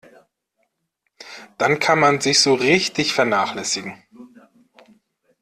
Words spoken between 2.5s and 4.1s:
richtig vernachlässigen.